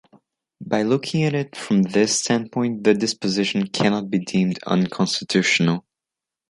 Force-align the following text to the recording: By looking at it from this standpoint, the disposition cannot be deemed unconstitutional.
By 0.59 0.81
looking 0.81 1.21
at 1.25 1.35
it 1.35 1.55
from 1.55 1.83
this 1.83 2.21
standpoint, 2.21 2.83
the 2.85 2.95
disposition 2.95 3.67
cannot 3.67 4.09
be 4.09 4.17
deemed 4.17 4.57
unconstitutional. 4.65 5.85